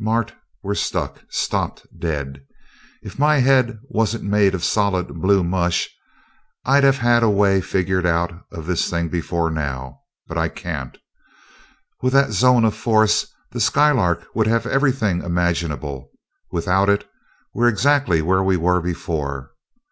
"Mart, 0.00 0.34
we're 0.64 0.74
stuck 0.74 1.22
stopped 1.28 1.86
dead. 1.96 2.44
If 3.02 3.20
my 3.20 3.38
head 3.38 3.78
wasn't 3.84 4.24
made 4.24 4.52
of 4.52 4.64
solid 4.64 5.06
blue 5.22 5.44
mush 5.44 5.88
I'd 6.64 6.82
have 6.82 6.98
had 6.98 7.22
a 7.22 7.30
way 7.30 7.60
figured 7.60 8.04
out 8.04 8.32
of 8.50 8.66
this 8.66 8.90
thing 8.90 9.08
before 9.10 9.48
now, 9.48 10.00
but 10.26 10.36
I 10.36 10.48
can't. 10.48 10.98
With 12.02 12.14
that 12.14 12.32
zone 12.32 12.64
of 12.64 12.74
force 12.74 13.32
the 13.52 13.60
Skylark 13.60 14.24
would 14.34 14.48
have 14.48 14.66
everything 14.66 15.22
imaginable 15.22 16.10
without 16.50 16.88
it, 16.88 17.08
we're 17.54 17.68
exactly 17.68 18.20
where 18.20 18.42
we 18.42 18.56
were 18.56 18.80
before. 18.80 19.52